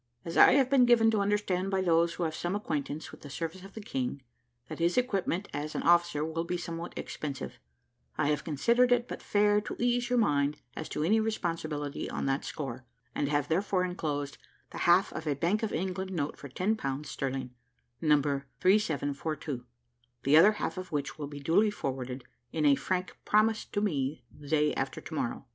[0.25, 3.29] "As I have been given to understand by those who have some acquaintance with the
[3.29, 4.23] service of the King,
[4.67, 7.59] that his equipment as an officer will be somewhat expensive,
[8.17, 12.25] I have considered it but fair to ease your mind as to any responsibility on
[12.25, 12.83] that score,
[13.13, 14.39] and have therefore enclosed
[14.71, 17.51] the half of a Bank of England note for ten pounds sterling,
[18.01, 19.67] Number 3742,
[20.23, 24.25] the other half of which will be duly forwarded in a frank promised to me
[24.31, 25.45] the day after to morrow.